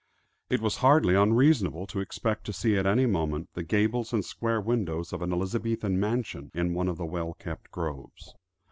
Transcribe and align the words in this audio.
It 0.49 0.61
was 0.61 0.77
hardly 0.77 1.13
unreasonable 1.13 1.85
to 1.85 1.99
expect 1.99 2.45
to 2.47 2.53
see 2.53 2.75
at 2.75 2.87
any 2.87 3.05
moment, 3.05 3.49
the 3.53 3.61
gables 3.61 4.13
and 4.13 4.25
square 4.25 4.59
windows 4.59 5.13
of 5.13 5.21
an 5.21 5.31
Elizabethan 5.31 5.99
mansion 5.99 6.49
in 6.55 6.73
one 6.73 6.87
of 6.87 6.97
the 6.97 7.05
well 7.05 7.35
kept 7.35 7.69
groves. 7.69 8.33